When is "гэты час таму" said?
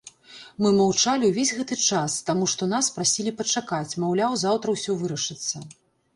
1.57-2.47